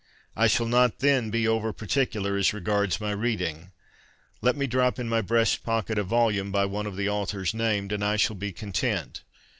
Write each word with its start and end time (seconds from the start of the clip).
I 0.35 0.47
shall 0.47 0.65
not 0.65 0.97
then 0.97 1.29
be 1.29 1.47
over 1.47 1.71
particular 1.71 2.35
as 2.35 2.53
regards 2.55 2.99
my 2.99 3.11
reading. 3.11 3.71
Let 4.41 4.55
me 4.57 4.65
drop 4.65 4.97
in 4.97 5.07
my 5.07 5.21
breast 5.21 5.61
pocket 5.63 5.99
a 5.99 6.03
volume 6.03 6.51
by 6.51 6.65
one 6.65 6.87
of 6.87 6.95
the 6.95 7.07
authors 7.07 7.53
named, 7.53 7.91
and 7.91 8.03
I 8.03 8.15
shall 8.15 8.35
be 8.35 8.51
content. 8.51 9.21